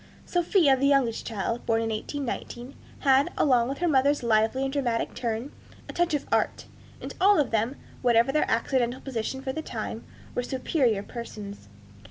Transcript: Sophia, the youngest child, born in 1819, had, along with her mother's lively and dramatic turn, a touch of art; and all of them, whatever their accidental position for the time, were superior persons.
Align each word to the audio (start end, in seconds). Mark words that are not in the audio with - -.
Sophia, 0.25 0.75
the 0.75 0.87
youngest 0.87 1.27
child, 1.27 1.63
born 1.67 1.79
in 1.79 1.91
1819, 1.91 2.73
had, 3.01 3.31
along 3.37 3.69
with 3.69 3.77
her 3.77 3.87
mother's 3.87 4.23
lively 4.23 4.63
and 4.63 4.73
dramatic 4.73 5.13
turn, 5.13 5.51
a 5.87 5.93
touch 5.93 6.15
of 6.15 6.25
art; 6.31 6.65
and 6.99 7.13
all 7.21 7.39
of 7.39 7.51
them, 7.51 7.75
whatever 8.01 8.31
their 8.31 8.49
accidental 8.49 8.99
position 8.99 9.43
for 9.43 9.53
the 9.53 9.61
time, 9.61 10.03
were 10.33 10.41
superior 10.41 11.03
persons. 11.03 11.67